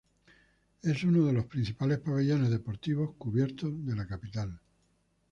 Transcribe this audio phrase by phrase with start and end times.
[0.81, 4.59] Es uno de los principales pabellones deportivos cubiertos de la capital.